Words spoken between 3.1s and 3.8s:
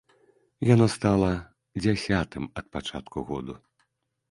году.